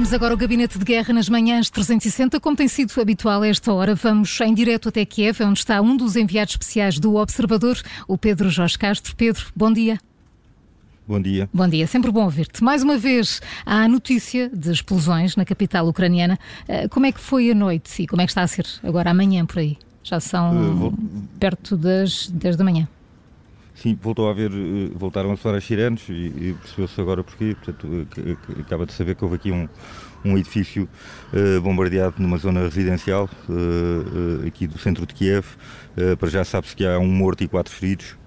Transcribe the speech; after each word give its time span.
Abrimos 0.00 0.14
agora 0.14 0.32
o 0.32 0.36
gabinete 0.38 0.78
de 0.78 0.84
guerra 0.86 1.12
nas 1.12 1.28
manhãs 1.28 1.68
360, 1.68 2.40
como 2.40 2.56
tem 2.56 2.66
sido 2.66 2.98
habitual 2.98 3.42
a 3.42 3.46
esta 3.46 3.70
hora. 3.70 3.94
Vamos 3.94 4.40
em 4.40 4.54
direto 4.54 4.88
até 4.88 5.04
Kiev, 5.04 5.42
onde 5.42 5.58
está 5.58 5.78
um 5.82 5.94
dos 5.94 6.16
enviados 6.16 6.54
especiais 6.54 6.98
do 6.98 7.16
Observador, 7.16 7.78
o 8.08 8.16
Pedro 8.16 8.48
Jorge 8.48 8.78
Castro. 8.78 9.14
Pedro, 9.14 9.44
bom 9.54 9.70
dia. 9.70 9.98
Bom 11.06 11.20
dia. 11.20 11.50
Bom 11.52 11.68
dia, 11.68 11.86
sempre 11.86 12.10
bom 12.10 12.24
ouvir-te. 12.24 12.64
Mais 12.64 12.82
uma 12.82 12.96
vez, 12.96 13.42
há 13.66 13.82
a 13.82 13.88
notícia 13.88 14.48
de 14.48 14.72
explosões 14.72 15.36
na 15.36 15.44
capital 15.44 15.86
ucraniana. 15.86 16.38
Eh, 16.66 16.88
como 16.88 17.04
é 17.04 17.12
que 17.12 17.20
foi 17.20 17.50
a 17.50 17.54
noite 17.54 18.02
e 18.02 18.06
como 18.06 18.22
é 18.22 18.24
que 18.24 18.30
está 18.30 18.40
a 18.40 18.46
ser 18.46 18.64
agora 18.82 19.10
amanhã 19.10 19.44
por 19.44 19.58
aí? 19.58 19.76
Já 20.02 20.18
são 20.18 20.56
uh, 20.56 20.76
vou... 20.76 20.94
perto 21.38 21.76
das 21.76 22.26
10 22.26 22.56
da 22.56 22.64
manhã. 22.64 22.88
Sim, 23.80 23.98
voltou 24.00 24.28
a 24.28 24.30
haver, 24.30 24.50
eh, 24.52 24.90
voltaram 24.94 25.32
a 25.32 25.36
soar 25.38 25.54
as 25.54 25.64
sirenes 25.64 26.06
e, 26.10 26.12
e 26.12 26.56
percebeu-se 26.60 27.00
agora 27.00 27.24
porquê. 27.24 27.54
Portanto, 27.54 28.06
acaba 28.60 28.84
de 28.84 28.92
saber 28.92 29.14
que 29.14 29.24
houve 29.24 29.36
aqui 29.36 29.50
um, 29.50 29.66
um 30.22 30.36
edifício 30.36 30.86
bombardeado 31.62 32.16
numa 32.18 32.36
zona 32.36 32.60
residencial 32.60 33.26
aqui 34.46 34.66
do 34.66 34.78
centro 34.78 35.06
de 35.06 35.14
Kiev. 35.14 35.46
para 36.18 36.28
já 36.28 36.44
sabe-se 36.44 36.76
que 36.76 36.84
há 36.84 36.98
um 36.98 37.06
morto 37.06 37.42
e 37.42 37.48
quatro 37.48 37.72
feridos. 37.72 38.19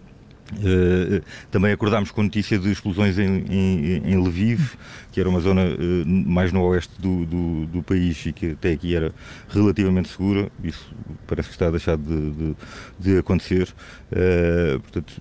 Uh, 0.51 1.23
também 1.49 1.71
acordámos 1.71 2.11
com 2.11 2.21
notícia 2.21 2.59
de 2.59 2.71
explosões 2.71 3.17
em, 3.17 3.45
em, 3.49 4.11
em 4.11 4.17
Lviv, 4.17 4.75
que 5.11 5.19
era 5.19 5.29
uma 5.29 5.39
zona 5.39 5.61
uh, 5.63 6.05
mais 6.05 6.51
no 6.51 6.61
oeste 6.63 6.93
do, 6.99 7.25
do, 7.25 7.65
do, 7.67 7.83
país 7.83 8.25
e 8.25 8.33
que 8.33 8.51
até 8.51 8.71
aqui 8.71 8.95
era 8.95 9.13
relativamente 9.49 10.09
segura. 10.09 10.51
Isso 10.63 10.93
parece 11.25 11.47
que 11.47 11.55
está 11.55 11.67
a 11.67 11.71
deixar 11.71 11.97
de, 11.97 12.31
de, 12.31 12.55
de 12.99 13.17
acontecer. 13.17 13.73
Uh, 14.11 14.79
portanto, 14.81 15.13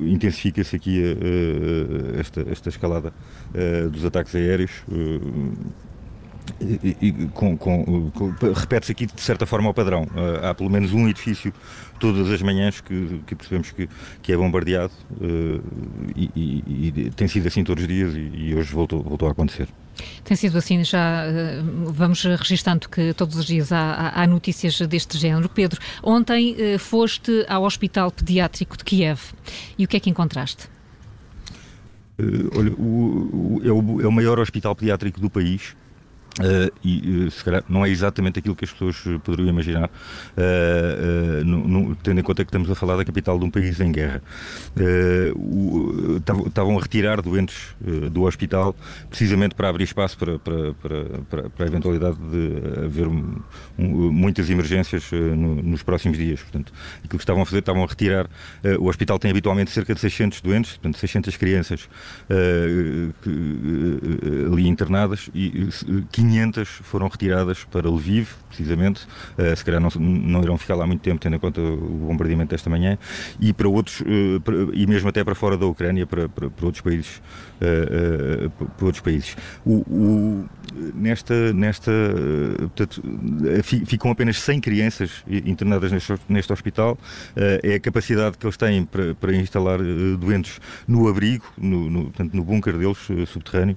intensifica-se 0.00 0.76
aqui 0.76 1.02
esta, 2.18 2.44
esta 2.50 2.68
escalada 2.68 3.12
dos 3.90 4.04
ataques 4.04 4.34
aéreos 4.34 4.70
e, 6.60 6.96
e 7.00 7.12
com, 7.28 7.56
com, 7.56 8.10
com 8.10 8.34
repete-se 8.52 8.92
aqui 8.92 9.06
de 9.06 9.20
certa 9.20 9.46
forma 9.46 9.70
o 9.70 9.74
padrão. 9.74 10.02
Uh, 10.02 10.46
há 10.46 10.54
pelo 10.54 10.70
menos 10.70 10.92
um 10.92 11.08
edifício 11.08 11.52
todas 12.00 12.30
as 12.30 12.42
manhãs 12.42 12.80
que, 12.80 13.20
que 13.26 13.34
percebemos 13.34 13.70
que, 13.70 13.88
que 14.22 14.32
é 14.32 14.36
bombardeado 14.36 14.92
uh, 15.20 15.62
e, 16.16 16.30
e, 16.36 17.10
tem 17.14 17.28
sido 17.28 17.46
assim 17.46 17.64
todos 17.64 17.82
os 17.82 17.88
dias 17.88 18.12
e, 18.14 18.54
hoje 18.54 18.72
voltou, 18.72 19.02
voltou 19.02 19.28
a 19.28 19.32
acontecer. 19.32 19.68
Tem 20.24 20.36
sido 20.36 20.58
assim, 20.58 20.82
já 20.84 21.24
uh, 21.26 21.92
vamos 21.92 22.22
registando 22.24 22.88
que 22.88 23.12
todos 23.14 23.36
os 23.36 23.44
dias 23.44 23.72
há, 23.72 24.12
há, 24.14 24.26
notícias 24.26 24.78
deste 24.80 25.16
género. 25.18 25.48
Pedro, 25.48 25.80
ontem 26.02 26.56
foste 26.78 27.44
ao 27.48 27.64
Hospital 27.64 28.10
Pediátrico 28.10 28.76
de 28.76 28.84
Kiev 28.84 29.20
e 29.76 29.84
o 29.84 29.88
que 29.88 29.96
é 29.96 30.00
que 30.00 30.10
encontraste? 30.10 30.68
olha, 32.52 32.72
o, 32.72 33.58
o, 33.58 33.60
é, 33.64 33.70
o, 33.70 34.00
é 34.00 34.06
o 34.08 34.10
maior 34.10 34.40
hospital 34.40 34.74
pediátrico 34.74 35.20
do 35.20 35.30
país 35.30 35.76
Uh, 36.38 36.70
e 36.84 37.26
uh, 37.26 37.30
se 37.32 37.42
calhar 37.42 37.64
não 37.68 37.84
é 37.84 37.90
exatamente 37.90 38.38
aquilo 38.38 38.54
que 38.54 38.64
as 38.64 38.70
pessoas 38.70 39.02
eh, 39.06 39.18
poderiam 39.18 39.48
imaginar, 39.48 39.90
uh, 40.36 41.44
no, 41.44 41.66
no, 41.66 41.96
tendo 41.96 42.20
em 42.20 42.22
conta 42.22 42.44
que 42.44 42.48
estamos 42.48 42.70
a 42.70 42.76
falar 42.76 42.96
da 42.96 43.04
capital 43.04 43.36
de 43.38 43.44
um 43.44 43.50
país 43.50 43.80
em 43.80 43.90
guerra. 43.90 44.22
Estavam 46.46 46.78
a 46.78 46.80
retirar 46.80 47.20
doentes 47.20 47.74
do 48.12 48.22
hospital 48.22 48.76
precisamente 49.08 49.54
para 49.54 49.68
abrir 49.68 49.84
espaço 49.84 50.16
para, 50.16 50.38
para, 50.38 50.74
para, 50.74 51.50
para 51.50 51.64
a 51.64 51.66
eventualidade 51.66 52.16
de 52.16 52.84
haver 52.84 53.08
um, 53.08 53.40
um, 53.76 54.12
muitas 54.12 54.48
emergências 54.48 55.10
no, 55.10 55.56
nos 55.56 55.82
próximos 55.82 56.16
dias. 56.16 56.40
Portanto, 56.40 56.72
aquilo 56.98 57.18
que 57.18 57.24
estavam 57.24 57.42
a 57.42 57.46
fazer, 57.46 57.58
estavam 57.58 57.82
a 57.82 57.86
retirar. 57.86 58.28
o 58.78 58.88
hospital 58.88 59.18
tem 59.18 59.30
habitualmente 59.30 59.70
cerca 59.70 59.94
de 59.94 60.00
600 60.00 60.40
doentes, 60.40 60.72
portanto, 60.72 60.98
600 60.98 61.36
crianças 61.36 61.88
ali 64.52 64.68
internadas 64.68 65.30
e 65.34 65.68
500 66.12 66.27
500 66.28 66.68
foram 66.82 67.08
retiradas 67.08 67.64
para 67.64 67.88
Lviv, 67.88 68.28
precisamente, 68.48 69.06
uh, 69.38 69.56
se 69.56 69.64
calhar 69.64 69.80
não, 69.80 69.88
não 69.98 70.42
irão 70.42 70.58
ficar 70.58 70.74
lá 70.74 70.86
muito 70.86 71.00
tempo, 71.00 71.20
tendo 71.20 71.36
em 71.36 71.38
conta 71.38 71.60
o 71.60 72.06
bombardeamento 72.06 72.50
desta 72.50 72.68
manhã, 72.68 72.98
e 73.40 73.52
para 73.52 73.68
outros, 73.68 74.00
uh, 74.00 74.40
para, 74.42 74.54
e 74.72 74.86
mesmo 74.86 75.08
até 75.08 75.24
para 75.24 75.34
fora 75.34 75.56
da 75.56 75.66
Ucrânia, 75.66 76.06
para, 76.06 76.28
para, 76.28 76.50
para 76.50 76.66
outros 76.66 76.82
países. 76.82 77.22
Uh, 77.60 78.50
para 78.50 78.86
outros 78.86 79.00
países. 79.00 79.36
O, 79.64 79.78
o, 79.88 80.48
nesta, 80.94 81.52
nesta 81.52 81.90
portanto, 82.58 83.02
ficam 83.84 84.10
apenas 84.10 84.40
100 84.40 84.60
crianças 84.60 85.24
internadas 85.26 85.90
neste, 85.90 86.14
neste 86.28 86.52
hospital, 86.52 86.96
é 87.62 87.74
a 87.74 87.80
capacidade 87.80 88.38
que 88.38 88.46
eles 88.46 88.56
têm 88.56 88.84
para, 88.84 89.14
para 89.14 89.34
instalar 89.34 89.80
doentes 90.18 90.60
no 90.86 91.08
abrigo, 91.08 91.44
no, 91.56 91.90
no, 91.90 92.02
portanto, 92.04 92.34
no 92.34 92.44
bunker 92.44 92.76
deles 92.76 92.98
subterrâneo. 93.26 93.76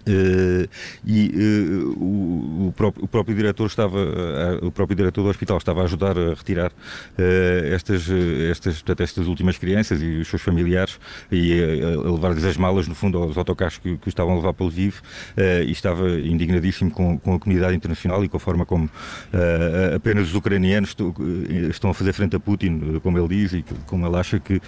Uh, 0.00 0.66
e 1.04 1.28
uh, 1.28 2.02
o, 2.02 2.68
o, 2.68 2.72
próprio, 2.72 3.04
o, 3.04 3.08
próprio, 3.08 3.36
diretor 3.36 3.66
estava 3.66 3.98
uh, 3.98 4.66
o 4.66 4.72
próprio 4.72 4.96
diretor 4.96 5.22
do 5.22 5.28
hospital 5.28 5.58
estava 5.58 5.82
a 5.82 5.84
ajudar 5.84 6.16
a 6.16 6.30
retirar 6.34 6.72
estas, 7.72 8.08
estas, 8.50 8.76
portanto, 8.76 9.02
estas 9.02 9.26
últimas 9.26 9.58
crianças 9.58 10.00
e 10.00 10.20
os 10.20 10.28
seus 10.28 10.40
familiares 10.40 10.98
e 11.30 11.52
a, 11.52 12.10
levar-lhes 12.10 12.44
as 12.44 12.56
malas 12.56 12.88
no 12.88 12.94
fundo 12.94 13.18
aos 13.18 13.36
autocarros 13.36 13.76
que, 13.78 13.98
que 13.98 14.08
estavam 14.08 14.32
a 14.32 14.36
levar 14.36 14.54
para 14.54 14.66
Lviv 14.66 15.00
e 15.66 15.70
estava 15.70 16.08
indignadíssimo 16.10 16.90
com, 16.90 17.18
com, 17.18 17.34
a 17.34 17.38
comunidade 17.38 17.76
internacional 17.76 18.24
e 18.24 18.28
com 18.28 18.36
a 18.36 18.40
forma 18.40 18.64
como 18.64 18.88
apenas 19.94 20.28
os 20.28 20.34
ucranianos 20.34 20.96
estão 21.68 21.90
a 21.90 21.94
fazer 21.94 22.12
frente 22.12 22.36
a 22.36 22.40
Putin, 22.40 23.00
como 23.02 23.18
ele 23.18 23.28
diz 23.28 23.52
e 23.52 23.64
como 23.86 24.06
ele 24.06 24.16
acha 24.16 24.40
que 24.40 24.60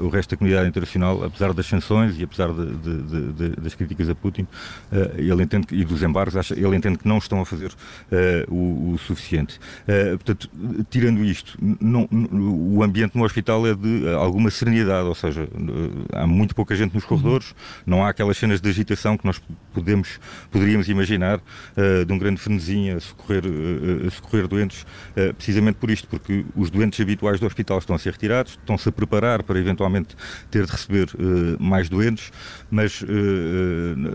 o 0.00 0.08
resto 0.08 0.30
da 0.30 0.36
comunidade 0.36 0.68
internacional, 0.68 1.24
apesar 1.24 1.52
das 1.52 1.66
sanções 1.66 2.18
e 2.18 2.24
apesar 2.24 2.52
de, 2.52 2.76
de, 2.76 3.32
de, 3.32 3.48
das 3.60 3.74
críticas 3.74 4.08
a 4.08 4.14
Putin 4.14 4.31
Putin, 4.32 4.42
uh, 4.42 5.20
ele 5.20 5.42
entende 5.42 5.66
que, 5.66 5.74
e 5.74 5.84
dos 5.84 6.02
embargos, 6.02 6.36
acha, 6.36 6.54
ele 6.54 6.74
entende 6.74 6.98
que 6.98 7.06
não 7.06 7.18
estão 7.18 7.40
a 7.40 7.46
fazer 7.46 7.70
uh, 7.70 8.54
o, 8.54 8.94
o, 8.94 8.98
suficiente. 8.98 9.60
Uh, 9.82 10.16
portanto, 10.18 10.50
tirando 10.90 11.24
isto, 11.24 11.58
não, 11.80 12.08
o 12.10 12.82
ambiente 12.82 13.16
no 13.16 13.24
hospital 13.24 13.66
é 13.66 13.74
de 13.74 14.08
alguma 14.14 14.50
serenidade, 14.50 15.06
ou 15.06 15.14
seja, 15.14 15.48
há 16.12 16.26
muito 16.26 16.54
pouca 16.54 16.74
gente 16.74 16.94
nos 16.94 17.04
corredores, 17.04 17.54
não 17.86 18.04
há 18.04 18.08
aquelas 18.08 18.36
cenas 18.36 18.60
de 18.60 18.68
agitação 18.68 19.16
que 19.16 19.26
nós 19.26 19.40
podemos, 19.72 20.18
poderíamos 20.50 20.88
imaginar 20.88 21.40
de 22.06 22.12
um 22.12 22.18
grande 22.18 22.40
frenesim 22.40 22.90
a 22.90 23.00
socorrer, 23.00 23.42
a 24.06 24.10
socorrer 24.10 24.48
doentes, 24.48 24.86
precisamente 25.36 25.76
por 25.76 25.90
isto, 25.90 26.08
porque 26.08 26.44
os 26.56 26.70
doentes 26.70 27.00
habituais 27.00 27.40
do 27.40 27.46
hospital 27.46 27.78
estão 27.78 27.96
a 27.96 27.98
ser 27.98 28.12
retirados, 28.12 28.52
estão-se 28.52 28.88
a 28.88 28.92
preparar 28.92 29.42
para 29.42 29.58
eventualmente 29.58 30.16
ter 30.50 30.64
de 30.64 30.72
receber 30.72 31.08
mais 31.58 31.88
doentes, 31.88 32.30
mas 32.70 33.02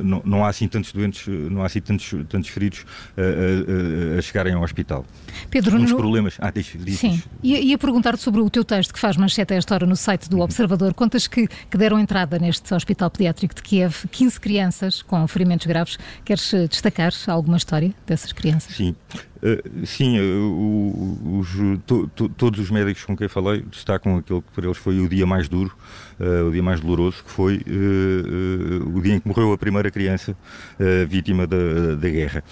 não, 0.07 0.21
não 0.25 0.45
há 0.45 0.49
assim 0.49 0.67
tantos 0.67 0.91
doentes, 0.91 1.27
não 1.27 1.61
há 1.61 1.65
assim 1.65 1.81
tantos, 1.81 2.13
tantos 2.29 2.49
feridos 2.49 2.85
a, 3.17 4.15
a, 4.15 4.19
a 4.19 4.21
chegarem 4.21 4.53
ao 4.53 4.63
hospital. 4.63 5.05
Pedro, 5.49 5.77
dos 5.77 5.91
no... 5.91 5.97
problemas. 5.97 6.37
Ah, 6.39 6.51
diz, 6.51 6.73
diz, 6.75 6.99
Sim, 6.99 7.21
ia, 7.43 7.59
ia 7.59 7.77
perguntar-te 7.77 8.21
sobre 8.21 8.41
o 8.41 8.49
teu 8.49 8.63
texto 8.63 8.93
que 8.93 8.99
faz 8.99 9.17
manchete 9.17 9.53
a 9.53 9.57
esta 9.57 9.73
hora 9.73 9.85
no 9.85 9.95
site 9.95 10.29
do 10.29 10.37
uhum. 10.37 10.43
Observador. 10.43 10.93
Contas 10.93 11.27
que, 11.27 11.47
que 11.47 11.77
deram 11.77 11.99
entrada 11.99 12.39
neste 12.39 12.73
Hospital 12.73 13.09
Pediátrico 13.11 13.53
de 13.53 13.61
Kiev 13.61 14.07
15 14.09 14.39
crianças 14.39 15.01
com 15.01 15.27
ferimentos 15.27 15.67
graves. 15.67 15.97
Queres 16.23 16.53
eh, 16.53 16.67
destacar 16.67 17.11
alguma 17.27 17.57
história 17.57 17.93
dessas 18.05 18.31
crianças? 18.31 18.75
Sim. 18.75 18.95
Uh, 19.37 19.85
sim, 19.85 20.19
uh, 20.19 21.39
os, 21.39 21.49
to, 21.85 22.07
to, 22.15 22.29
todos 22.29 22.59
os 22.59 22.71
médicos 22.71 23.05
com 23.05 23.15
quem 23.15 23.27
falei 23.27 23.61
destacam 23.61 24.17
aquele 24.17 24.41
que 24.41 24.51
para 24.51 24.65
eles 24.65 24.77
foi 24.77 24.99
o 24.99 25.07
dia 25.07 25.25
mais 25.25 25.47
duro, 25.47 25.75
uh, 26.19 26.47
o 26.47 26.51
dia 26.51 26.63
mais 26.63 26.79
doloroso, 26.79 27.23
que 27.23 27.29
foi 27.31 27.57
o 27.57 29.01
dia 29.01 29.15
em 29.15 29.19
que 29.19 29.27
morreu 29.27 29.51
a 29.51 29.57
primeira 29.57 29.91
criança 29.91 30.35
vítima 31.07 31.45
da, 31.45 31.95
da 31.95 32.09
guerra. 32.09 32.43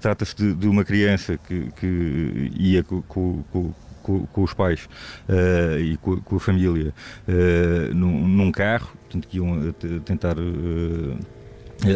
Trata-se 0.00 0.34
de, 0.36 0.54
de, 0.54 0.68
uma 0.68 0.84
criança 0.84 1.38
que, 1.38 1.70
que 1.78 2.50
ia 2.58 2.82
com, 2.82 3.02
com, 3.02 3.42
com 3.52 3.74
com, 4.02 4.24
com, 4.26 4.42
os 4.44 4.54
pais 4.54 4.88
uh, 5.28 5.80
e 5.80 5.96
com, 5.96 6.20
com, 6.20 6.36
a 6.36 6.40
família 6.40 6.94
uh, 7.26 7.92
num, 7.92 8.28
num, 8.28 8.52
carro, 8.52 8.92
portanto, 9.02 9.26
que 9.26 9.38
iam 9.38 9.72
tentar 10.04 10.38
uh, 10.38 11.18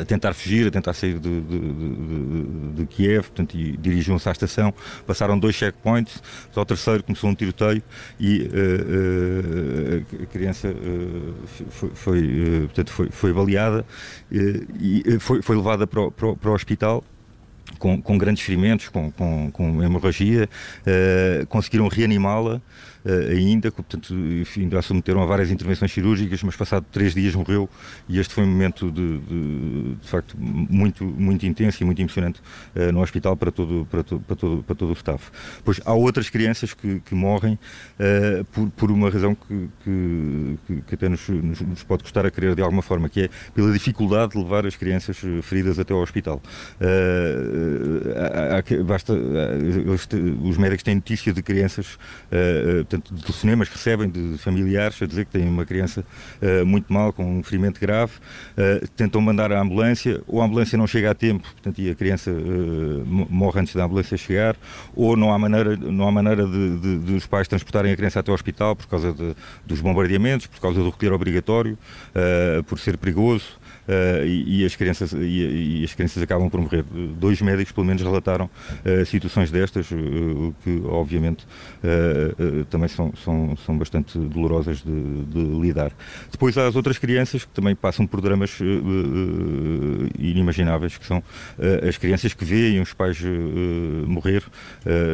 a 0.00 0.04
tentar 0.04 0.34
fugir, 0.34 0.66
a 0.66 0.70
tentar 0.70 0.92
sair 0.92 1.18
de, 1.18 1.40
de, 1.40 1.58
de, 1.58 2.72
de 2.74 2.86
Kiev, 2.86 3.22
portanto, 3.28 3.56
e 3.56 3.76
dirigiam-se 3.76 4.28
à 4.28 4.32
estação, 4.32 4.74
passaram 5.06 5.38
dois 5.38 5.54
checkpoints, 5.54 6.22
ao 6.54 6.64
terceiro 6.66 7.02
começou 7.02 7.30
um 7.30 7.34
tiroteio 7.34 7.82
e 8.18 8.42
uh, 8.42 10.14
uh, 10.20 10.22
a 10.22 10.26
criança 10.26 10.68
uh, 10.68 11.34
foi, 11.70 11.90
foi, 11.94 12.60
portanto, 12.66 12.92
foi, 12.92 13.08
foi 13.10 13.32
baleada 13.32 13.86
e 14.30 15.18
foi, 15.18 15.40
foi 15.42 15.56
levada 15.56 15.86
para 15.86 16.00
o, 16.00 16.10
para 16.10 16.28
o, 16.28 16.36
para 16.36 16.50
o 16.50 16.54
hospital 16.54 17.02
com, 17.80 18.00
com, 18.00 18.16
grandes 18.16 18.44
ferimentos, 18.44 18.88
com, 18.88 19.10
com, 19.10 19.50
com 19.50 19.82
hemorragia, 19.82 20.48
conseguiram 21.48 21.88
reanimá-la 21.88 22.60
uh, 23.04 23.30
ainda, 23.30 23.70
portanto, 23.70 24.14
enfim, 24.14 24.68
já 24.70 24.82
submeteram 24.82 25.22
a 25.22 25.26
várias 25.26 25.50
intervenções 25.50 25.92
cirúrgicas, 25.92 26.42
mas 26.42 26.56
passado 26.56 26.84
três 26.90 27.14
dias 27.14 27.34
morreu 27.34 27.68
e 28.08 28.18
este 28.18 28.34
foi 28.34 28.44
um 28.44 28.48
momento 28.48 28.90
de, 28.90 29.18
de, 29.18 29.94
de 30.00 30.08
facto 30.08 30.36
muito, 30.38 31.04
muito 31.04 31.46
intenso 31.46 31.82
e 31.82 31.86
muito 31.86 32.00
emocionante 32.00 32.40
uh, 32.74 32.92
no 32.92 33.00
hospital 33.00 33.36
para 33.36 33.50
todo, 33.50 33.86
para, 33.90 34.02
todo, 34.02 34.20
para, 34.20 34.36
todo, 34.36 34.62
para 34.62 34.74
todo 34.74 34.90
o 34.90 34.94
staff. 34.94 35.30
Pois 35.64 35.80
há 35.84 35.92
outras 35.92 36.28
crianças 36.28 36.74
que, 36.74 37.00
que 37.00 37.14
morrem 37.14 37.54
uh, 37.54 38.44
por, 38.46 38.70
por 38.70 38.90
uma 38.90 39.10
razão 39.10 39.34
que, 39.34 39.68
que, 39.84 40.82
que 40.86 40.94
até 40.94 41.08
nos, 41.08 41.28
nos, 41.28 41.60
nos, 41.60 41.82
pode 41.82 42.02
custar 42.02 42.26
a 42.26 42.30
querer 42.30 42.54
de 42.54 42.62
alguma 42.62 42.82
forma, 42.82 43.08
que 43.08 43.22
é 43.22 43.28
pela 43.54 43.72
dificuldade 43.72 44.32
de 44.32 44.38
levar 44.38 44.66
as 44.66 44.76
crianças 44.76 45.20
feridas 45.42 45.78
até 45.78 45.92
ao 45.92 46.00
hospital. 46.00 46.42
Há, 48.16 48.58
há, 48.58 48.84
basta, 48.84 49.14
os 50.42 50.56
médicos 50.56 50.82
têm 50.82 50.94
notícia 50.94 51.32
de 51.32 51.42
crianças 51.42 51.98
portanto, 52.90 53.14
de 53.14 53.22
telefonemas 53.22 53.68
que 53.68 53.76
recebem 53.76 54.08
de 54.08 54.38
familiares 54.38 55.00
a 55.02 55.06
dizer 55.06 55.24
que 55.24 55.32
têm 55.32 55.48
uma 55.48 55.64
criança 55.64 56.04
uh, 56.42 56.66
muito 56.66 56.92
mal, 56.92 57.12
com 57.12 57.38
um 57.38 57.42
ferimento 57.42 57.80
grave, 57.80 58.12
uh, 58.56 58.86
tentam 58.96 59.20
mandar 59.20 59.52
a 59.52 59.60
ambulância, 59.60 60.22
ou 60.26 60.40
a 60.40 60.44
ambulância 60.44 60.76
não 60.76 60.86
chega 60.86 61.10
a 61.10 61.14
tempo, 61.14 61.48
portanto, 61.52 61.80
e 61.80 61.90
a 61.90 61.94
criança 61.94 62.30
uh, 62.30 63.04
morre 63.06 63.60
antes 63.60 63.74
da 63.74 63.84
ambulância 63.84 64.16
chegar, 64.16 64.56
ou 64.94 65.16
não 65.16 65.32
há 65.32 65.38
maneira, 65.38 65.76
não 65.76 66.08
há 66.08 66.12
maneira 66.12 66.46
de, 66.46 66.78
de, 66.78 66.98
de 66.98 67.12
os 67.14 67.26
pais 67.26 67.48
transportarem 67.48 67.92
a 67.92 67.96
criança 67.96 68.20
até 68.20 68.30
ao 68.30 68.34
hospital 68.34 68.74
por 68.76 68.86
causa 68.86 69.12
de, 69.12 69.34
dos 69.66 69.80
bombardeamentos, 69.80 70.46
por 70.46 70.60
causa 70.60 70.80
do 70.80 70.90
recolher 70.90 71.12
obrigatório, 71.12 71.78
por 72.66 72.78
ser 72.78 72.96
perigoso 72.96 73.59
uh, 73.90 74.24
e, 74.24 74.62
e, 74.62 74.64
as 74.64 74.76
crianças, 74.76 75.12
e, 75.12 75.80
e, 75.80 75.84
as 75.84 75.92
crianças 75.92 76.22
acabam 76.22 76.48
por 76.48 76.60
morrer. 76.60 76.84
Dois 77.18 77.42
médicos, 77.42 77.72
pelo 77.72 77.86
menos, 77.86 78.02
relataram 78.02 78.46
uh, 78.46 79.04
situações 79.04 79.50
destas, 79.50 79.90
uh, 79.90 80.54
que 80.62 80.80
obviamente 80.86 81.46
também 82.68 82.88
são, 82.88 83.12
são, 83.24 83.56
são 83.64 83.76
bastante 83.76 84.18
dolorosas 84.18 84.82
de, 84.82 85.24
de, 85.24 85.60
lidar. 85.60 85.92
Depois 86.30 86.56
há 86.56 86.66
as 86.66 86.76
outras 86.76 86.98
crianças 86.98 87.44
que 87.44 87.50
também 87.50 87.74
passam 87.74 88.06
por 88.06 88.20
dramas 88.20 88.58
inimagináveis, 90.18 90.98
que 90.98 91.06
são 91.06 91.22
as 91.86 91.96
crianças 91.96 92.34
que 92.34 92.44
veem 92.44 92.80
os 92.80 92.92
pais 92.92 93.18
morrer 94.06 94.42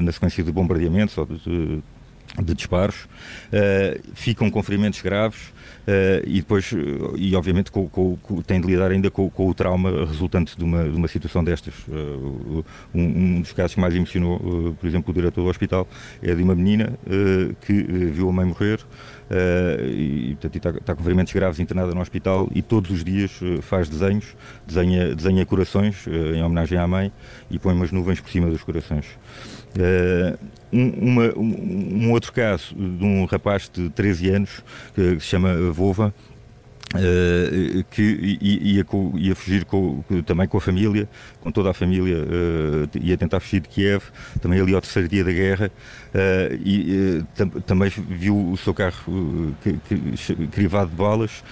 na 0.02 0.12
sequência 0.12 0.42
de 0.42 0.50
bombardeamentos 0.50 1.16
ou 1.16 1.26
de, 1.26 1.82
de 2.42 2.54
disparos, 2.54 3.08
ficam 4.14 4.50
com 4.50 4.62
ferimentos 4.62 5.00
graves 5.00 5.52
e 6.26 6.40
depois, 6.40 6.72
e 7.16 7.34
obviamente, 7.36 7.70
com, 7.70 7.88
com, 7.88 8.16
com, 8.16 8.42
tem 8.42 8.60
de 8.60 8.66
lidar 8.66 8.90
ainda 8.90 9.10
com, 9.10 9.30
o 9.36 9.54
trauma 9.54 10.04
resultante 10.04 10.56
de 10.56 10.64
uma, 10.64 10.84
de 10.84 10.96
uma 10.96 11.08
situação 11.08 11.44
destas. 11.44 11.74
Uh, 11.88 12.64
um, 12.94 13.02
um, 13.02 13.40
dos 13.40 13.52
casos 13.52 13.74
que 13.74 13.80
mais 13.80 13.94
emocionou, 13.94 14.36
uh, 14.36 14.74
por 14.74 14.86
exemplo, 14.86 15.10
o 15.10 15.14
diretor 15.14 15.42
do 15.42 15.48
hospital, 15.48 15.86
é 16.22 16.34
de 16.34 16.42
uma 16.42 16.54
menina 16.54 16.98
que 17.60 17.72
viu 17.72 18.28
a 18.28 18.32
mãe 18.32 18.44
morrer 18.44 18.80
e 19.82 20.36
está, 20.42 20.70
está, 20.70 20.94
com 20.94 21.02
ferimentos 21.02 21.32
graves 21.32 21.58
internada 21.60 21.94
no 21.94 22.00
hospital 22.00 22.48
e 22.54 22.62
todos 22.62 22.90
os 22.90 23.04
dias 23.04 23.40
faz 23.62 23.88
desenhos, 23.88 24.36
desenha, 24.66 25.14
desenha 25.14 25.44
corações 25.44 26.06
em 26.06 26.42
homenagem 26.42 26.78
à 26.78 26.86
mãe 26.86 27.12
e 27.50 27.58
põe 27.58 27.74
umas 27.74 27.92
nuvens 27.92 28.20
por 28.20 28.30
cima 28.30 28.48
dos 28.48 28.62
corações. 28.62 29.06
Um, 30.72 30.88
uma, 31.00 31.38
um, 31.38 32.10
outro 32.12 32.32
caso 32.32 32.74
de 32.74 33.04
um 33.04 33.24
rapaz 33.24 33.70
de 33.72 33.88
13 33.90 34.30
anos 34.30 34.64
que 34.94 35.20
se 35.20 35.26
chama 35.26 35.54
Vova, 35.76 36.14
Uh, 36.94 37.82
que 37.90 38.38
ia, 38.40 38.86
ia 39.16 39.34
fugir 39.34 39.64
com, 39.64 40.04
também 40.24 40.46
com 40.46 40.56
a 40.56 40.60
família, 40.60 41.08
com 41.40 41.50
toda 41.50 41.70
a 41.70 41.74
família, 41.74 42.18
uh, 42.18 42.98
ia 43.02 43.16
tentar 43.18 43.40
fugir 43.40 43.60
de 43.60 43.68
Kiev, 43.68 44.04
também 44.40 44.60
ali 44.60 44.72
ao 44.72 44.80
terceiro 44.80 45.08
dia 45.08 45.24
da 45.24 45.32
guerra, 45.32 45.66
uh, 45.66 46.54
e 46.64 47.24
tam, 47.34 47.48
também 47.48 47.90
viu 47.90 48.52
o 48.52 48.56
seu 48.56 48.72
carro 48.72 49.52
crivado 50.52 50.90
de 50.90 50.96
balas, 50.96 51.42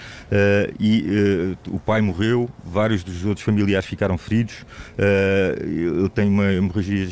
e 0.79 1.55
o 1.69 1.79
pai 1.79 1.99
morreu, 1.99 2.49
vários 2.63 3.03
dos 3.03 3.25
outros 3.25 3.45
familiares 3.45 3.85
ficaram 3.85 4.17
feridos, 4.17 4.65
ele 4.97 6.09
tem 6.09 6.29
uma 6.29 6.51
hemorragia, 6.51 7.07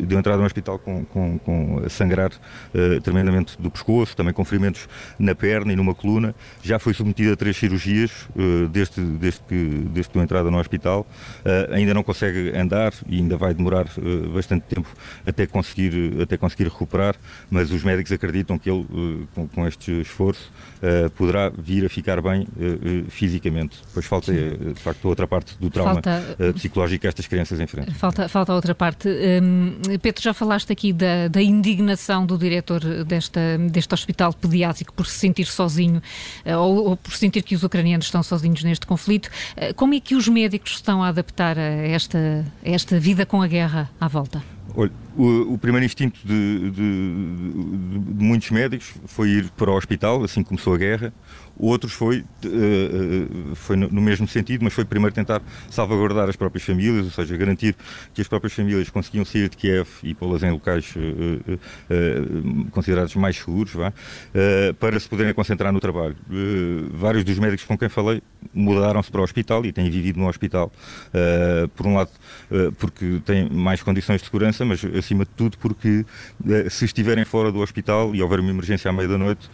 deu 0.00 0.18
entrada 0.18 0.38
no 0.38 0.46
hospital 0.46 0.78
com, 0.78 1.04
com, 1.04 1.38
com 1.38 1.88
sangrar 1.88 2.30
tremendamente 3.02 3.60
do 3.60 3.70
pescoço, 3.70 4.16
também 4.16 4.32
com 4.32 4.44
ferimentos 4.44 4.88
na 5.18 5.34
perna 5.34 5.72
e 5.72 5.76
numa 5.76 5.94
coluna, 5.94 6.34
já 6.62 6.78
foi 6.78 6.94
submetido 6.94 7.25
submetido 7.26 7.32
a 7.32 7.36
três 7.36 7.56
cirurgias 7.56 8.10
uh, 8.36 8.68
desde, 8.68 9.00
desde, 9.00 9.40
que, 9.40 9.64
desde 9.90 10.10
que 10.10 10.18
entrada 10.18 10.50
no 10.50 10.58
hospital. 10.58 11.06
Uh, 11.44 11.74
ainda 11.74 11.92
não 11.94 12.02
consegue 12.02 12.56
andar 12.56 12.92
e 13.08 13.16
ainda 13.16 13.36
vai 13.36 13.52
demorar 13.54 13.86
uh, 13.98 14.30
bastante 14.30 14.64
tempo 14.66 14.88
até 15.26 15.46
conseguir, 15.46 16.20
até 16.20 16.36
conseguir 16.36 16.64
recuperar, 16.64 17.16
mas 17.50 17.70
os 17.70 17.82
médicos 17.82 18.12
acreditam 18.12 18.58
que 18.58 18.70
ele, 18.70 18.86
com, 19.34 19.48
com, 19.48 19.66
este 19.66 20.00
esforço, 20.00 20.52
poderá 21.16 21.50
vir 21.50 21.84
a 21.84 21.88
ficar 21.88 22.20
bem 22.20 22.46
fisicamente. 23.08 23.78
Pois 23.92 24.06
falta, 24.06 24.32
de 24.32 24.80
facto, 24.80 25.06
outra 25.06 25.26
parte 25.26 25.56
do 25.58 25.70
trauma 25.70 25.94
falta, 25.94 26.22
psicológico 26.54 27.02
que 27.02 27.06
estas 27.08 27.26
crianças 27.26 27.58
enfrentam. 27.58 27.94
Falta, 27.94 28.28
falta 28.28 28.52
outra 28.52 28.74
parte. 28.74 29.08
Um, 29.08 29.98
Pedro, 30.00 30.22
já 30.22 30.34
falaste 30.34 30.72
aqui 30.72 30.92
da, 30.92 31.28
da 31.28 31.42
indignação 31.42 32.24
do 32.24 32.38
diretor 32.38 32.80
desta, 33.04 33.58
deste 33.70 33.94
hospital 33.94 34.32
pediátrico 34.32 34.92
por 34.92 35.06
se 35.06 35.18
sentir 35.18 35.46
sozinho 35.46 36.02
ou, 36.44 36.90
ou 36.90 36.96
por 36.96 37.15
sentir 37.18 37.42
que 37.42 37.54
os 37.54 37.62
ucranianos 37.62 38.06
estão 38.06 38.22
sozinhos 38.22 38.62
neste 38.62 38.86
conflito. 38.86 39.28
Eh, 39.56 39.72
como 39.72 39.94
é 39.94 40.00
que 40.00 40.14
os 40.14 40.28
médicos 40.28 40.72
estão 40.72 41.02
a 41.02 41.08
adaptar 41.08 41.58
a 41.58 41.62
esta, 41.62 42.44
a 42.64 42.68
esta 42.68 42.98
vida 42.98 43.26
com 43.26 43.42
a 43.42 43.46
guerra 43.46 43.90
à 44.00 44.08
volta? 44.08 44.55
Olha, 44.74 44.90
o, 45.16 45.54
o, 45.54 45.58
primeiro 45.58 45.86
instinto 45.86 46.20
de, 46.24 46.70
de, 46.70 46.70
de, 46.70 48.14
de, 48.14 48.24
muitos 48.24 48.50
médicos 48.50 48.92
foi 49.06 49.30
ir 49.30 49.50
para 49.56 49.70
o 49.70 49.74
hospital, 49.74 50.22
assim 50.22 50.42
que 50.42 50.48
começou 50.48 50.74
a 50.74 50.78
guerra. 50.78 51.12
Outros 51.58 51.94
foi, 51.94 52.18
uh, 52.20 53.54
foi 53.54 53.76
no, 53.76 54.02
mesmo 54.02 54.28
sentido, 54.28 54.62
mas 54.62 54.74
foi 54.74 54.84
primeiro 54.84 55.14
tentar 55.14 55.40
salvaguardar 55.70 56.28
as 56.28 56.36
próprias 56.36 56.64
famílias, 56.64 57.06
ou 57.06 57.10
seja, 57.10 57.34
garantir 57.34 57.74
que 58.12 58.20
as 58.20 58.28
próprias 58.28 58.52
famílias 58.52 58.90
conseguiam 58.90 59.24
sair 59.24 59.48
de 59.48 59.56
Kiev 59.56 59.88
e 60.02 60.14
pô-las 60.14 60.42
em 60.42 60.50
locais 60.50 60.94
uh, 60.94 61.54
uh, 61.54 62.70
considerados 62.70 63.14
mais 63.16 63.36
seguros, 63.36 63.72
vá, 63.72 63.92
para 64.78 65.00
se 65.00 65.08
poderem 65.08 65.32
concentrar 65.32 65.72
no 65.72 65.80
trabalho. 65.80 66.16
vários 66.92 67.24
dos 67.24 67.38
médicos 67.38 67.64
com 67.64 67.76
quem 67.78 67.88
falei 67.88 68.22
mudaram-se 68.52 69.10
para 69.10 69.20
o 69.20 69.24
hospital 69.24 69.64
e 69.64 69.72
têm 69.72 69.90
vivido 69.90 70.18
no 70.18 70.28
hospital, 70.28 70.70
por 71.74 71.86
um 71.86 71.94
lado, 71.94 72.10
porque 72.78 73.20
têm 73.24 73.48
mais 73.48 73.82
condições 73.82 74.20
de 74.20 74.26
segurança, 74.26 74.55
mas 74.64 74.84
acima 74.84 75.24
de 75.24 75.30
tudo 75.30 75.58
porque 75.58 76.04
se 76.70 76.84
estiverem 76.84 77.24
fora 77.24 77.50
do 77.50 77.60
hospital 77.60 78.14
e 78.14 78.22
houver 78.22 78.40
uma 78.40 78.50
emergência 78.50 78.90
à 78.90 78.92
meia 78.92 79.08
da 79.08 79.18
noite, 79.18 79.48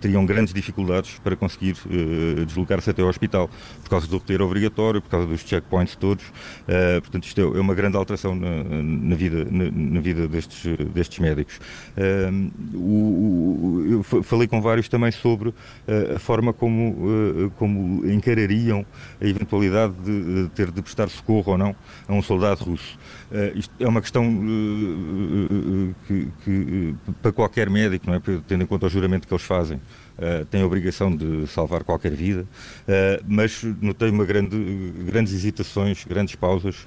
teriam 0.00 0.24
grandes 0.24 0.52
dificuldades 0.52 1.18
para 1.22 1.36
conseguir 1.36 1.76
uh, 1.86 2.44
deslocar-se 2.44 2.90
até 2.90 3.02
ao 3.02 3.08
hospital, 3.08 3.50
por 3.82 3.90
causa 3.90 4.06
do 4.06 4.18
roteiro 4.18 4.44
obrigatório, 4.44 5.00
por 5.00 5.10
causa 5.10 5.26
dos 5.26 5.40
checkpoints 5.42 5.96
todos. 5.96 6.24
Portanto, 7.02 7.24
isto 7.24 7.40
é, 7.40 7.58
é 7.58 7.60
uma 7.60 7.74
grande 7.74 7.96
alteração 7.96 8.34
na, 8.34 9.14
vida, 9.14 9.46
na, 9.50 10.00
vida 10.00 10.28
destes, 10.28 10.76
destes 10.92 11.18
médicos. 11.18 11.60
Eu 12.74 14.02
falei 14.22 14.48
com 14.48 14.60
vários 14.60 14.88
também 14.88 15.10
sobre 15.10 15.54
a 16.14 16.18
forma 16.18 16.52
como, 16.52 17.50
como 17.58 18.06
encarariam 18.10 18.84
a 19.20 19.26
eventualidade 19.26 19.94
de, 20.04 20.44
de 20.44 20.48
ter 20.50 20.70
de 20.70 20.82
prestar 20.82 21.08
socorro 21.08 21.52
ou 21.52 21.58
não 21.58 21.74
a 22.08 22.12
um 22.12 22.22
soldado 22.22 22.64
russo. 22.64 22.98
isto 23.54 23.74
é 23.78 23.86
uma 23.86 24.00
questão 24.00 24.21
que, 26.06 26.28
que, 26.44 26.94
para 27.20 27.32
qualquer 27.32 27.68
médico, 27.70 28.06
não 28.06 28.14
é? 28.14 28.20
tendo 28.46 28.64
em 28.64 28.66
conta 28.66 28.86
o 28.86 28.88
juramento 28.88 29.26
que 29.26 29.32
eles 29.32 29.44
fazem, 29.44 29.80
têm 30.50 30.62
a 30.62 30.66
obrigação 30.66 31.14
de 31.14 31.46
salvar 31.46 31.82
qualquer 31.82 32.12
vida, 32.12 32.46
mas 33.26 33.62
notei 33.80 34.10
uma 34.10 34.24
grande, 34.24 34.56
grandes 35.06 35.32
hesitações, 35.32 36.04
grandes 36.04 36.34
pausas, 36.34 36.86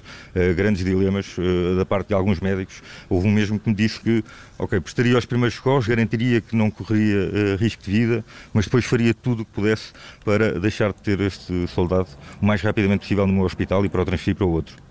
grandes 0.56 0.84
dilemas 0.84 1.34
da 1.76 1.84
parte 1.84 2.08
de 2.08 2.14
alguns 2.14 2.40
médicos. 2.40 2.82
Houve 3.08 3.28
um 3.28 3.32
mesmo 3.32 3.58
que 3.58 3.68
me 3.68 3.74
disse 3.74 4.00
que, 4.00 4.24
ok, 4.58 4.80
prestaria 4.80 5.18
os 5.18 5.26
primeiros 5.26 5.56
socorros, 5.56 5.86
garantiria 5.86 6.40
que 6.40 6.56
não 6.56 6.70
correria 6.70 7.56
risco 7.58 7.82
de 7.82 7.90
vida, 7.90 8.24
mas 8.54 8.64
depois 8.66 8.84
faria 8.84 9.12
tudo 9.12 9.42
o 9.42 9.44
que 9.44 9.52
pudesse 9.52 9.92
para 10.24 10.58
deixar 10.58 10.92
de 10.92 11.02
ter 11.02 11.20
este 11.20 11.66
soldado 11.68 12.08
o 12.40 12.46
mais 12.46 12.62
rapidamente 12.62 13.00
possível 13.00 13.26
no 13.26 13.32
meu 13.32 13.44
hospital 13.44 13.84
e 13.84 13.88
para 13.88 14.02
o 14.02 14.04
transferir 14.04 14.36
para 14.36 14.46
outro. 14.46 14.86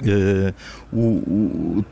Uh, 0.00 0.52
o, 0.92 1.78
o, 1.78 1.84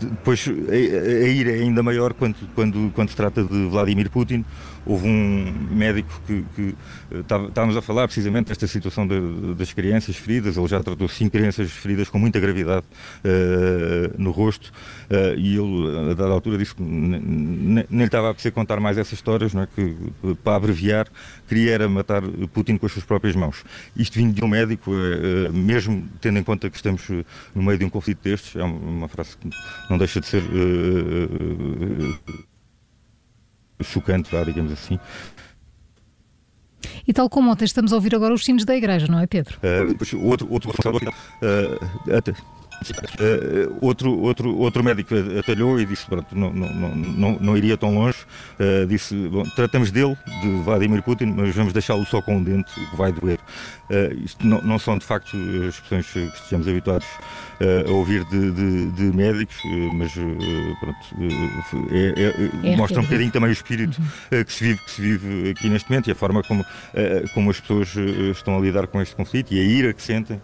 depois 0.00 0.46
a, 0.68 0.72
a 0.72 1.28
ira 1.28 1.50
é 1.50 1.62
ainda 1.62 1.82
maior 1.82 2.14
quando, 2.14 2.36
quando, 2.54 2.92
quando 2.94 3.10
se 3.10 3.16
trata 3.16 3.42
de 3.44 3.66
Vladimir 3.66 4.10
Putin. 4.10 4.44
Houve 4.86 5.08
um 5.08 5.52
médico 5.68 6.08
que, 6.28 6.44
que 6.54 6.74
eh, 7.10 7.18
estávamos 7.48 7.76
a 7.76 7.82
falar 7.82 8.06
precisamente 8.06 8.46
desta 8.46 8.68
situação 8.68 9.04
de, 9.04 9.54
das 9.54 9.72
crianças 9.72 10.14
feridas. 10.14 10.56
Ele 10.56 10.68
já 10.68 10.80
tratou 10.80 11.08
cinco 11.08 11.32
crianças 11.32 11.72
feridas 11.72 12.08
com 12.08 12.20
muita 12.20 12.38
gravidade 12.38 12.86
uh, 13.24 14.14
no 14.16 14.30
rosto 14.30 14.72
uh, 15.10 15.36
e 15.36 15.56
ele, 15.56 16.10
a 16.12 16.14
dada 16.14 16.30
altura, 16.30 16.56
disse 16.56 16.72
que 16.72 16.82
nem 16.84 17.84
lhe 17.90 18.04
estava 18.04 18.30
a 18.30 18.34
precisar 18.34 18.52
contar 18.52 18.78
mais 18.78 18.96
essas 18.96 19.14
histórias, 19.14 19.52
não 19.52 19.62
é? 19.62 19.68
que 19.74 19.96
para 20.44 20.54
abreviar, 20.56 21.08
queria 21.48 21.72
era 21.72 21.88
matar 21.88 22.22
Putin 22.52 22.76
com 22.76 22.86
as 22.86 22.92
suas 22.92 23.04
próprias 23.04 23.34
mãos. 23.34 23.64
Isto 23.96 24.14
vindo 24.14 24.34
de 24.34 24.44
um 24.44 24.48
médico, 24.48 24.92
mesmo 25.52 26.08
tendo 26.20 26.38
em 26.38 26.44
conta 26.44 26.70
que 26.70 26.76
estamos 26.76 27.10
no 27.54 27.62
meio 27.62 27.78
de 27.78 27.84
um 27.84 27.90
conflito 27.90 28.22
destes. 28.22 28.56
É 28.56 28.62
uma 28.62 29.08
frase 29.08 29.36
que 29.36 29.48
não 29.90 29.98
deixa 29.98 30.20
de 30.20 30.26
ser 30.26 30.42
uh, 30.42 32.18
chocante, 33.82 34.30
digamos 34.44 34.72
assim. 34.72 34.98
E 37.06 37.12
tal 37.12 37.28
como 37.28 37.50
ontem 37.50 37.64
estamos 37.64 37.92
a 37.92 37.96
ouvir 37.96 38.14
agora 38.14 38.34
os 38.34 38.44
sinos 38.44 38.64
da 38.64 38.74
igreja, 38.76 39.06
não 39.06 39.20
é, 39.20 39.26
Pedro? 39.26 39.58
Uh, 39.58 40.26
outro, 40.26 40.48
outro 40.50 40.70
uh, 40.70 42.14
até, 42.16 42.32
Uh, 42.82 43.78
outro, 43.80 44.18
outro, 44.20 44.56
outro 44.56 44.84
médico 44.84 45.14
atalhou 45.38 45.80
e 45.80 45.86
disse 45.86 46.06
pronto, 46.06 46.26
não, 46.36 46.52
não, 46.52 46.94
não, 46.94 47.38
não 47.40 47.56
iria 47.56 47.76
tão 47.76 47.94
longe. 47.94 48.18
Uh, 48.58 48.86
disse: 48.86 49.14
bom, 49.28 49.44
tratamos 49.54 49.90
dele, 49.90 50.16
de 50.42 50.48
Vladimir 50.62 51.02
Putin, 51.02 51.34
mas 51.36 51.54
vamos 51.54 51.72
deixá-lo 51.72 52.04
só 52.06 52.20
com 52.20 52.36
um 52.36 52.42
dente, 52.42 52.72
que 52.72 52.96
vai 52.96 53.12
doer. 53.12 53.38
Uh, 53.90 54.14
isto 54.24 54.46
não, 54.46 54.60
não, 54.62 54.78
são 54.78 54.98
de 54.98 55.04
facto 55.04 55.36
as 55.36 55.74
expressões 55.74 56.10
que 56.10 56.36
estejamos 56.36 56.68
habituados 56.68 57.06
a 57.60 57.90
ouvir 57.90 58.24
de, 58.24 58.50
de, 58.52 58.86
de 58.92 59.02
médicos, 59.16 59.56
mas 59.94 60.12
pronto, 60.12 60.98
é, 61.90 62.68
é, 62.68 62.72
é, 62.72 62.76
mostra 62.76 63.00
um 63.00 63.04
bocadinho 63.04 63.30
também 63.30 63.50
o 63.50 63.52
espírito 63.52 63.98
uhum. 63.98 64.44
que, 64.44 64.52
se 64.52 64.64
vive, 64.64 64.80
que 64.82 64.90
se 64.90 65.00
vive 65.00 65.50
aqui 65.50 65.68
neste 65.68 65.90
momento 65.90 66.08
e 66.08 66.12
a 66.12 66.14
forma 66.14 66.42
como, 66.42 66.64
como 67.34 67.50
as 67.50 67.60
pessoas 67.60 67.94
estão 68.36 68.56
a 68.56 68.60
lidar 68.60 68.86
com 68.86 69.00
este 69.00 69.14
conflito 69.14 69.52
e 69.52 69.60
a 69.60 69.62
ira 69.62 69.92
que 69.92 70.02
sentem 70.02 70.40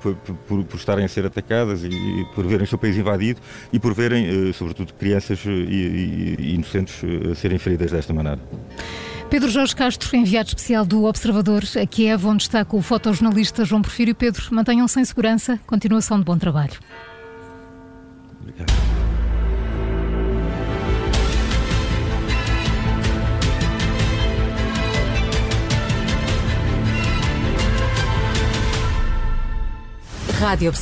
por, 0.00 0.14
por, 0.14 0.64
por 0.64 0.76
estarem 0.76 1.04
a 1.04 1.08
ser 1.08 1.26
atacadas 1.26 1.84
e, 1.84 1.90
por 2.34 2.46
verem 2.46 2.64
o 2.64 2.66
seu 2.66 2.78
país 2.78 2.96
invadido 2.96 3.40
e 3.72 3.78
por 3.78 3.94
verem, 3.94 4.52
sobretudo, 4.52 4.94
crianças 4.94 5.40
inocentes 5.44 7.00
serem 7.36 7.58
feridas 7.58 7.90
desta 7.90 8.12
maneira. 8.12 8.40
Pedro 9.30 9.50
Jorge 9.50 9.76
Castro, 9.76 10.16
enviado 10.16 10.48
especial 10.48 10.86
do 10.86 11.04
Observador 11.04 11.62
a 11.80 11.86
Kiev, 11.86 12.26
onde 12.26 12.44
está 12.44 12.64
com 12.64 12.78
o 12.78 12.82
fotojornalista 12.82 13.62
João 13.62 13.82
Porfírio. 13.82 14.14
Pedro, 14.14 14.42
mantenham-se 14.50 14.98
em 14.98 15.04
segurança. 15.04 15.60
Continuação 15.66 16.18
de 16.18 16.24
bom 16.24 16.38
trabalho. 16.38 16.72
Obrigado. 18.40 18.72
Rádio. 30.40 30.72